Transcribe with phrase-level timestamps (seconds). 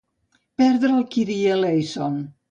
[0.61, 2.17] Perdre el kirieleison.